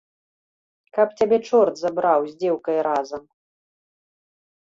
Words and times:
Каб 0.97 1.09
цябе 1.17 1.37
чорт 1.49 1.73
забраў 1.81 2.19
з 2.31 2.35
дзеўкай 2.39 2.77
разам. 2.89 3.23